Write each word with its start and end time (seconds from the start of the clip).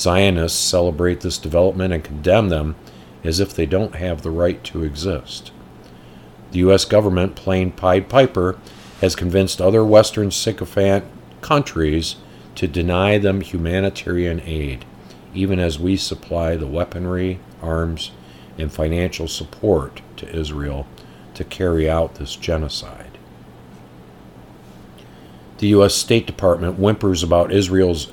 Zionists 0.00 0.58
celebrate 0.58 1.20
this 1.20 1.36
development 1.36 1.92
and 1.92 2.02
condemn 2.02 2.48
them 2.48 2.74
as 3.22 3.38
if 3.38 3.54
they 3.54 3.66
don't 3.66 3.96
have 3.96 4.22
the 4.22 4.30
right 4.30 4.64
to 4.64 4.82
exist. 4.82 5.52
The 6.52 6.60
U.S. 6.60 6.84
government, 6.86 7.36
playing 7.36 7.72
Pied 7.72 8.08
Piper, 8.08 8.58
has 9.02 9.14
convinced 9.14 9.60
other 9.60 9.84
Western 9.84 10.30
sycophant 10.30 11.04
countries 11.42 12.16
to 12.54 12.66
deny 12.66 13.18
them 13.18 13.42
humanitarian 13.42 14.40
aid, 14.40 14.84
even 15.34 15.58
as 15.58 15.78
we 15.78 15.96
supply 15.96 16.56
the 16.56 16.66
weaponry, 16.66 17.38
arms, 17.62 18.10
and 18.58 18.72
financial 18.72 19.28
support 19.28 20.00
to 20.16 20.28
Israel 20.34 20.86
to 21.34 21.44
carry 21.44 21.88
out 21.88 22.14
this 22.14 22.36
genocide. 22.36 23.18
The 25.58 25.68
U.S. 25.68 25.94
State 25.94 26.26
Department 26.26 26.78
whimpers 26.78 27.22
about 27.22 27.52
Israel's 27.52 28.10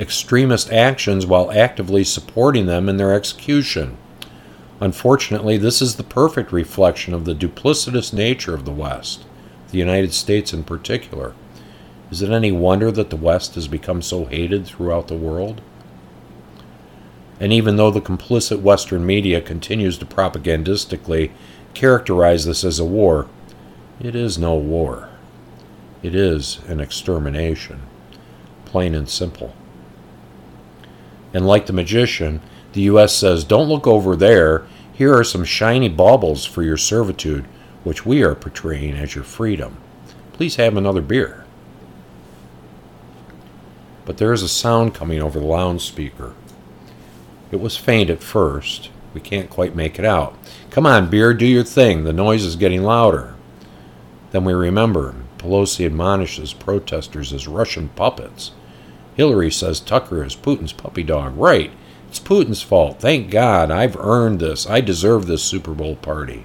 extremist 0.00 0.72
actions 0.72 1.26
while 1.26 1.52
actively 1.52 2.02
supporting 2.02 2.64
them 2.64 2.88
in 2.88 2.96
their 2.96 3.12
execution. 3.12 3.98
Unfortunately, 4.80 5.58
this 5.58 5.82
is 5.82 5.96
the 5.96 6.02
perfect 6.02 6.52
reflection 6.52 7.12
of 7.12 7.26
the 7.26 7.34
duplicitous 7.34 8.10
nature 8.10 8.54
of 8.54 8.64
the 8.64 8.70
West, 8.72 9.26
the 9.70 9.78
United 9.78 10.14
States 10.14 10.54
in 10.54 10.64
particular. 10.64 11.34
Is 12.10 12.22
it 12.22 12.30
any 12.30 12.50
wonder 12.50 12.90
that 12.90 13.10
the 13.10 13.16
West 13.16 13.54
has 13.56 13.68
become 13.68 14.00
so 14.00 14.24
hated 14.24 14.66
throughout 14.66 15.08
the 15.08 15.14
world? 15.14 15.60
And 17.38 17.52
even 17.52 17.76
though 17.76 17.90
the 17.90 18.00
complicit 18.00 18.62
Western 18.62 19.04
media 19.04 19.42
continues 19.42 19.98
to 19.98 20.06
propagandistically 20.06 21.30
characterize 21.74 22.46
this 22.46 22.64
as 22.64 22.78
a 22.78 22.84
war, 22.86 23.28
it 24.00 24.14
is 24.14 24.38
no 24.38 24.54
war. 24.54 25.10
It 26.02 26.14
is 26.14 26.60
an 26.68 26.80
extermination, 26.80 27.82
plain 28.64 28.94
and 28.94 29.08
simple. 29.08 29.54
And 31.32 31.46
like 31.46 31.66
the 31.66 31.72
magician, 31.72 32.40
the 32.72 32.82
U.S. 32.82 33.14
says, 33.14 33.44
Don't 33.44 33.68
look 33.68 33.86
over 33.86 34.16
there. 34.16 34.66
Here 34.92 35.14
are 35.14 35.24
some 35.24 35.44
shiny 35.44 35.88
baubles 35.88 36.44
for 36.44 36.62
your 36.62 36.76
servitude, 36.76 37.44
which 37.84 38.04
we 38.04 38.22
are 38.22 38.34
portraying 38.34 38.94
as 38.94 39.14
your 39.14 39.24
freedom. 39.24 39.78
Please 40.32 40.56
have 40.56 40.76
another 40.76 41.00
beer. 41.00 41.44
But 44.04 44.18
there 44.18 44.32
is 44.32 44.42
a 44.42 44.48
sound 44.48 44.94
coming 44.94 45.22
over 45.22 45.38
the 45.38 45.46
loudspeaker. 45.46 46.34
It 47.50 47.60
was 47.60 47.76
faint 47.76 48.10
at 48.10 48.22
first. 48.22 48.90
We 49.14 49.20
can't 49.20 49.50
quite 49.50 49.74
make 49.74 49.98
it 49.98 50.04
out. 50.04 50.36
Come 50.70 50.86
on, 50.86 51.10
beer, 51.10 51.34
do 51.34 51.46
your 51.46 51.64
thing. 51.64 52.04
The 52.04 52.12
noise 52.12 52.44
is 52.44 52.56
getting 52.56 52.82
louder. 52.82 53.34
Then 54.30 54.44
we 54.44 54.52
remember 54.52 55.14
Pelosi 55.38 55.86
admonishes 55.86 56.52
protesters 56.52 57.32
as 57.32 57.48
Russian 57.48 57.88
puppets. 57.90 58.52
Hillary 59.16 59.50
says 59.50 59.80
Tucker 59.80 60.24
is 60.24 60.36
Putin's 60.36 60.72
puppy 60.72 61.02
dog. 61.02 61.36
Right. 61.36 61.72
It's 62.08 62.20
Putin's 62.20 62.62
fault. 62.62 63.00
Thank 63.00 63.30
God. 63.30 63.70
I've 63.70 63.96
earned 63.96 64.40
this. 64.40 64.68
I 64.68 64.80
deserve 64.80 65.26
this 65.26 65.42
Super 65.42 65.72
Bowl 65.72 65.96
party. 65.96 66.44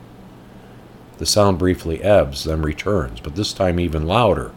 The 1.18 1.26
sound 1.26 1.58
briefly 1.58 2.04
ebbs, 2.04 2.44
then 2.44 2.62
returns, 2.62 3.22
but 3.22 3.36
this 3.36 3.54
time 3.54 3.80
even 3.80 4.06
louder. 4.06 4.52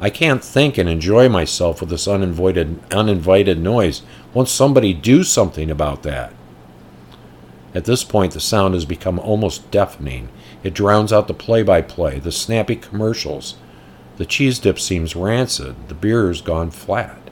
I 0.00 0.10
can't 0.10 0.42
think 0.42 0.76
and 0.78 0.88
enjoy 0.88 1.28
myself 1.28 1.80
with 1.80 1.90
this 1.90 2.08
uninvited, 2.08 2.80
uninvited 2.92 3.58
noise. 3.58 4.02
Won't 4.32 4.48
somebody 4.48 4.92
do 4.92 5.22
something 5.22 5.70
about 5.70 6.02
that? 6.02 6.32
At 7.74 7.84
this 7.84 8.04
point, 8.04 8.32
the 8.32 8.40
sound 8.40 8.74
has 8.74 8.84
become 8.84 9.18
almost 9.18 9.70
deafening. 9.70 10.28
It 10.62 10.74
drowns 10.74 11.12
out 11.12 11.28
the 11.28 11.34
play 11.34 11.62
by 11.62 11.82
play, 11.82 12.18
the 12.18 12.32
snappy 12.32 12.76
commercials. 12.76 13.56
The 14.16 14.26
cheese 14.26 14.58
dip 14.58 14.78
seems 14.78 15.16
rancid. 15.16 15.88
The 15.88 15.94
beer 15.94 16.28
has 16.28 16.40
gone 16.40 16.70
flat. 16.70 17.23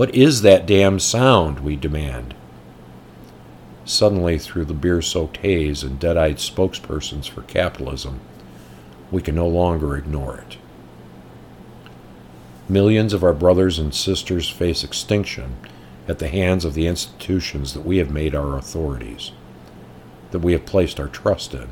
What 0.00 0.14
is 0.14 0.40
that 0.40 0.64
damn 0.64 0.98
sound? 0.98 1.60
we 1.60 1.76
demand. 1.76 2.34
Suddenly, 3.84 4.38
through 4.38 4.64
the 4.64 4.72
beer 4.72 5.02
soaked 5.02 5.36
haze 5.36 5.82
and 5.82 6.00
dead 6.00 6.16
eyed 6.16 6.36
spokespersons 6.36 7.28
for 7.28 7.42
capitalism, 7.42 8.20
we 9.10 9.20
can 9.20 9.34
no 9.34 9.46
longer 9.46 9.98
ignore 9.98 10.38
it. 10.38 10.56
Millions 12.66 13.12
of 13.12 13.22
our 13.22 13.34
brothers 13.34 13.78
and 13.78 13.94
sisters 13.94 14.48
face 14.48 14.82
extinction 14.82 15.58
at 16.08 16.18
the 16.18 16.28
hands 16.28 16.64
of 16.64 16.72
the 16.72 16.86
institutions 16.86 17.74
that 17.74 17.84
we 17.84 17.98
have 17.98 18.10
made 18.10 18.34
our 18.34 18.56
authorities, 18.56 19.32
that 20.30 20.38
we 20.38 20.54
have 20.54 20.64
placed 20.64 20.98
our 20.98 21.08
trust 21.08 21.52
in, 21.52 21.68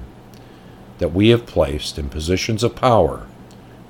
that 0.98 1.14
we 1.14 1.30
have 1.30 1.46
placed 1.46 1.98
in 1.98 2.10
positions 2.10 2.62
of 2.62 2.76
power 2.76 3.26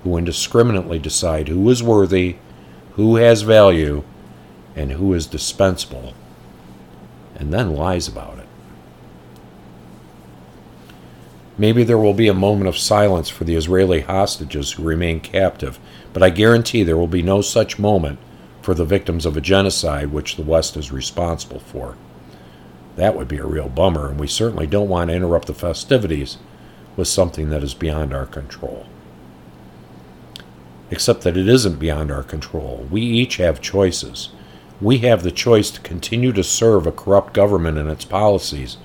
who 0.04 0.16
indiscriminately 0.16 1.00
decide 1.00 1.48
who 1.48 1.68
is 1.70 1.82
worthy, 1.82 2.36
who 2.92 3.16
has 3.16 3.42
value, 3.42 4.04
and 4.78 4.92
who 4.92 5.12
is 5.12 5.26
dispensable, 5.26 6.14
and 7.34 7.52
then 7.52 7.74
lies 7.74 8.06
about 8.06 8.38
it. 8.38 8.46
Maybe 11.58 11.82
there 11.82 11.98
will 11.98 12.14
be 12.14 12.28
a 12.28 12.34
moment 12.34 12.68
of 12.68 12.78
silence 12.78 13.28
for 13.28 13.42
the 13.42 13.56
Israeli 13.56 14.02
hostages 14.02 14.72
who 14.72 14.84
remain 14.84 15.18
captive, 15.18 15.80
but 16.12 16.22
I 16.22 16.30
guarantee 16.30 16.84
there 16.84 16.96
will 16.96 17.08
be 17.08 17.22
no 17.22 17.40
such 17.42 17.80
moment 17.80 18.20
for 18.62 18.74
the 18.74 18.84
victims 18.84 19.26
of 19.26 19.36
a 19.36 19.40
genocide 19.40 20.12
which 20.12 20.36
the 20.36 20.42
West 20.42 20.76
is 20.76 20.92
responsible 20.92 21.58
for. 21.58 21.96
That 22.94 23.16
would 23.16 23.26
be 23.26 23.38
a 23.38 23.46
real 23.46 23.68
bummer, 23.68 24.08
and 24.08 24.20
we 24.20 24.28
certainly 24.28 24.68
don't 24.68 24.88
want 24.88 25.10
to 25.10 25.16
interrupt 25.16 25.48
the 25.48 25.54
festivities 25.54 26.38
with 26.96 27.08
something 27.08 27.50
that 27.50 27.64
is 27.64 27.74
beyond 27.74 28.14
our 28.14 28.26
control. 28.26 28.86
Except 30.90 31.22
that 31.22 31.36
it 31.36 31.48
isn't 31.48 31.80
beyond 31.80 32.12
our 32.12 32.22
control. 32.22 32.86
We 32.90 33.02
each 33.02 33.38
have 33.38 33.60
choices 33.60 34.30
we 34.80 34.98
have 34.98 35.22
the 35.22 35.32
choice 35.32 35.70
to 35.70 35.80
continue 35.80 36.32
to 36.32 36.44
serve 36.44 36.86
a 36.86 36.92
corrupt 36.92 37.34
government 37.34 37.78
and 37.78 37.90
its 37.90 38.04
policies, 38.04 38.76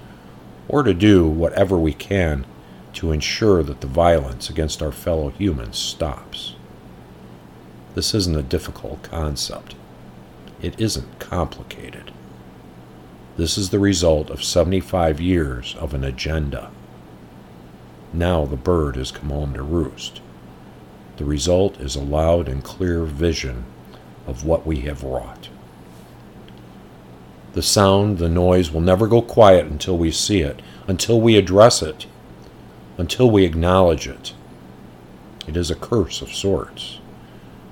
or 0.67 0.81
to 0.81 0.93
do 0.93 1.27
whatever 1.27 1.77
we 1.77 1.93
can 1.93 2.45
to 2.93 3.11
ensure 3.11 3.61
that 3.61 3.81
the 3.81 3.87
violence 3.87 4.49
against 4.49 4.81
our 4.81 4.91
fellow 4.91 5.29
humans 5.29 5.77
stops. 5.77 6.55
This 7.93 8.15
isn't 8.15 8.35
a 8.35 8.41
difficult 8.41 9.03
concept. 9.03 9.75
It 10.61 10.79
isn't 10.79 11.19
complicated. 11.19 12.11
This 13.37 13.57
is 13.57 13.69
the 13.69 13.79
result 13.79 14.29
of 14.29 14.43
75 14.43 15.19
years 15.19 15.75
of 15.79 15.93
an 15.93 16.03
agenda. 16.03 16.71
Now 18.11 18.45
the 18.45 18.55
bird 18.55 18.95
has 18.95 19.11
come 19.11 19.29
home 19.29 19.53
to 19.53 19.63
roost. 19.63 20.21
The 21.17 21.25
result 21.25 21.79
is 21.79 21.95
a 21.95 22.01
loud 22.01 22.47
and 22.47 22.63
clear 22.63 23.03
vision 23.03 23.65
of 24.25 24.45
what 24.45 24.65
we 24.65 24.81
have 24.81 25.03
wrought. 25.03 25.49
The 27.53 27.61
sound, 27.61 28.17
the 28.17 28.29
noise 28.29 28.71
will 28.71 28.81
never 28.81 29.07
go 29.07 29.21
quiet 29.21 29.67
until 29.67 29.95
we 29.95 30.09
see 30.09 30.41
it, 30.41 30.59
until 30.87 31.21
we 31.21 31.37
address 31.37 31.83
it, 31.83 32.07
until 32.97 33.29
we 33.29 33.45
acknowledge 33.45 34.07
it. 34.07 34.33
It 35.47 35.55
is 35.55 35.69
a 35.69 35.75
curse 35.75 36.23
of 36.23 36.33
sorts, 36.33 36.99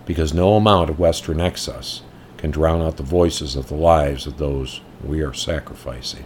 because 0.05 0.35
no 0.35 0.53
amount 0.53 0.91
of 0.91 0.99
Western 0.99 1.41
excess 1.41 2.03
can 2.37 2.51
drown 2.51 2.83
out 2.83 2.97
the 2.97 3.03
voices 3.03 3.55
of 3.55 3.69
the 3.69 3.75
lives 3.75 4.27
of 4.27 4.37
those 4.37 4.81
we 5.03 5.21
are 5.21 5.33
sacrificing. 5.33 6.25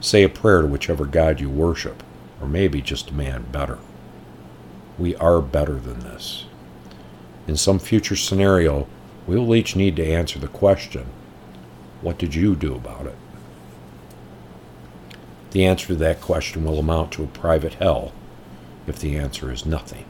Say 0.00 0.24
a 0.24 0.28
prayer 0.28 0.60
to 0.60 0.68
whichever 0.68 1.06
God 1.06 1.40
you 1.40 1.48
worship, 1.48 2.02
or 2.42 2.48
maybe 2.48 2.82
just 2.82 3.06
demand 3.06 3.50
better. 3.50 3.78
We 4.98 5.16
are 5.16 5.40
better 5.40 5.76
than 5.76 6.00
this. 6.00 6.44
In 7.46 7.56
some 7.56 7.78
future 7.78 8.16
scenario, 8.16 8.86
we 9.26 9.36
will 9.36 9.54
each 9.54 9.76
need 9.76 9.96
to 9.96 10.06
answer 10.06 10.38
the 10.38 10.48
question 10.48 11.06
what 12.02 12.18
did 12.18 12.34
you 12.34 12.54
do 12.54 12.74
about 12.74 13.06
it? 13.06 13.16
The 15.52 15.64
answer 15.64 15.88
to 15.88 15.94
that 15.96 16.20
question 16.20 16.64
will 16.64 16.78
amount 16.78 17.12
to 17.12 17.24
a 17.24 17.28
private 17.28 17.74
hell 17.74 18.12
if 18.86 18.98
the 18.98 19.16
answer 19.16 19.50
is 19.50 19.64
nothing. 19.64 20.04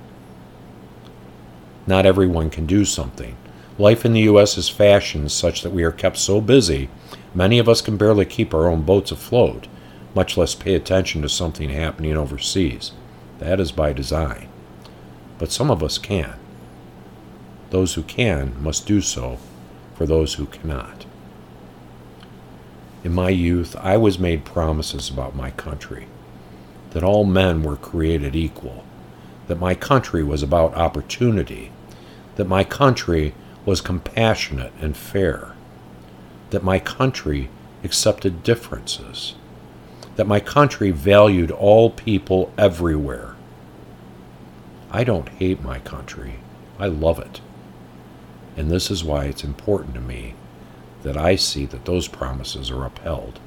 Not 1.87 2.07
everyone 2.07 2.51
can 2.51 2.67
do 2.67 2.85
something. 2.85 3.37
Life 3.79 4.05
in 4.05 4.13
the 4.13 4.21
U.S. 4.21 4.57
is 4.57 4.69
fashioned 4.69 5.33
such 5.33 5.63
that 5.63 5.73
we 5.73 5.83
are 5.83 5.93
kept 5.93 6.19
so 6.19 6.41
busy, 6.41 6.89
many 7.35 7.59
of 7.59 7.69
us 7.69 7.81
can 7.81 7.97
barely 7.97 8.25
keep 8.25 8.55
our 8.55 8.69
own 8.69 8.83
boats 8.83 9.11
afloat 9.11 9.67
much 10.15 10.37
less 10.37 10.55
pay 10.55 10.75
attention 10.75 11.23
to 11.23 11.29
something 11.29 11.71
happening 11.71 12.17
overseas. 12.17 12.93
That 13.39 13.61
is 13.61 13.73
by 13.73 13.93
design. 13.93 14.49
But 15.39 15.53
some 15.53 15.71
of 15.71 15.83
us 15.83 15.99
can. 15.99 16.35
Those 17.71 17.95
who 17.95 18.03
can 18.03 18.63
must 18.63 18.87
do 18.87 19.01
so 19.01 19.39
for 19.95 20.07
those 20.07 20.35
who 20.35 20.47
cannot. 20.47 21.07
In 23.05 23.13
my 23.13 23.31
youth, 23.31 23.75
I 23.77 23.97
was 23.97 24.19
made 24.19 24.45
promises 24.45 25.11
about 25.11 25.35
my 25.35 25.51
country 25.51 26.07
that 26.91 27.03
all 27.03 27.25
men 27.25 27.63
were 27.63 27.77
created 27.77 28.37
equal, 28.37 28.85
that 29.49 29.59
my 29.59 29.75
country 29.75 30.23
was 30.23 30.43
about 30.43 30.75
opportunity, 30.75 31.73
that 32.37 32.47
my 32.47 32.65
country 32.65 33.35
was 33.65 33.81
compassionate 33.81 34.73
and 34.81 34.97
fair, 34.97 35.55
that 36.51 36.63
my 36.63 36.79
country 36.79 37.49
accepted 37.83 38.43
differences 38.43 39.35
that 40.17 40.27
my 40.27 40.41
country 40.41 40.91
valued 40.91 41.51
all 41.51 41.91
people 41.91 42.53
everywhere. 42.59 43.35
I 44.91 45.05
don't 45.05 45.29
hate 45.31 45.63
my 45.63 45.79
country, 45.79 46.35
I 46.79 46.87
love 46.87 47.19
it. 47.19 47.41
And 48.57 48.71
this 48.71 48.91
is 48.91 49.03
why 49.03 49.25
it's 49.25 49.45
important 49.45 49.95
to 49.95 50.01
me 50.01 50.35
that 51.03 51.17
I 51.17 51.37
see 51.37 51.67
that 51.67 51.85
those 51.85 52.09
promises 52.09 52.71
are 52.71 52.85
upheld. 52.85 53.41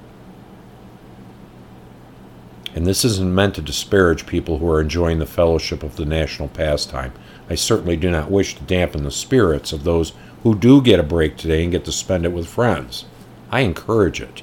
And 2.74 2.86
this 2.86 3.06
isn't 3.06 3.34
meant 3.34 3.56
to 3.56 3.62
disparage 3.62 4.26
people 4.26 4.58
who 4.58 4.70
are 4.70 4.82
enjoying 4.82 5.20
the 5.20 5.26
fellowship 5.26 5.82
of 5.82 5.96
the 5.96 6.06
national 6.06 6.50
pastime. 6.50 7.14
I 7.50 7.56
certainly 7.56 7.96
do 7.96 8.12
not 8.12 8.30
wish 8.30 8.56
to 8.56 8.64
dampen 8.64 9.04
the 9.04 9.12
spirits 9.12 9.72
of 9.72 9.86
those 9.86 10.12
who 10.44 10.56
do 10.56 10.82
get 10.82 11.00
a 11.00 11.04
break 11.04 11.38
today 11.38 11.64
and 11.64 11.72
get 11.72 11.86
to 11.86 11.92
spend 11.92 12.26
it 12.26 12.34
with 12.34 12.48
friends. 12.48 13.06
I 13.50 13.62
encourage 13.62 14.20
it. 14.20 14.42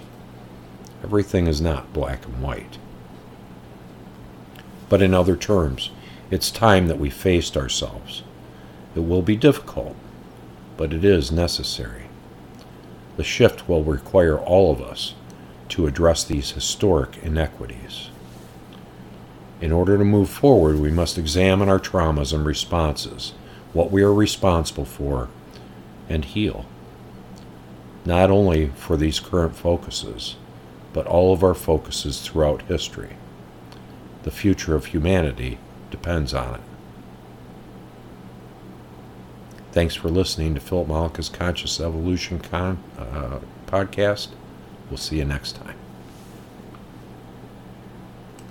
Everything 1.04 1.46
is 1.46 1.60
not 1.60 1.92
black 1.92 2.24
and 2.24 2.42
white. 2.42 2.78
But 4.88 5.02
in 5.02 5.12
other 5.12 5.36
terms, 5.36 5.90
it's 6.30 6.50
time 6.50 6.86
that 6.86 6.98
we 6.98 7.10
faced 7.10 7.56
ourselves. 7.56 8.22
It 8.94 9.00
will 9.00 9.22
be 9.22 9.36
difficult, 9.36 9.96
but 10.76 10.94
it 10.94 11.04
is 11.04 11.30
necessary. 11.30 12.08
The 13.16 13.24
shift 13.24 13.68
will 13.68 13.84
require 13.84 14.38
all 14.38 14.72
of 14.72 14.80
us 14.80 15.14
to 15.70 15.86
address 15.86 16.24
these 16.24 16.52
historic 16.52 17.18
inequities. 17.22 18.08
In 19.60 19.70
order 19.70 19.96
to 19.96 20.04
move 20.04 20.28
forward, 20.28 20.80
we 20.80 20.90
must 20.90 21.18
examine 21.18 21.68
our 21.68 21.78
traumas 21.78 22.32
and 22.32 22.44
responses, 22.44 23.32
what 23.72 23.90
we 23.90 24.02
are 24.02 24.12
responsible 24.12 24.84
for, 24.84 25.28
and 26.08 26.24
heal. 26.24 26.66
Not 28.04 28.30
only 28.30 28.68
for 28.68 28.96
these 28.96 29.20
current 29.20 29.54
focuses, 29.54 30.36
but 30.92 31.06
all 31.06 31.32
of 31.32 31.44
our 31.44 31.54
focuses 31.54 32.20
throughout 32.20 32.62
history. 32.62 33.16
The 34.24 34.30
future 34.30 34.74
of 34.74 34.86
humanity 34.86 35.58
depends 35.90 36.34
on 36.34 36.56
it. 36.56 36.60
Thanks 39.72 39.94
for 39.94 40.10
listening 40.10 40.54
to 40.54 40.60
Philip 40.60 40.88
Mollica's 40.88 41.30
Conscious 41.30 41.80
Evolution 41.80 42.38
Con, 42.40 42.78
uh, 42.98 43.40
podcast. 43.66 44.28
We'll 44.90 44.98
see 44.98 45.16
you 45.16 45.24
next 45.24 45.52
time. 45.52 45.81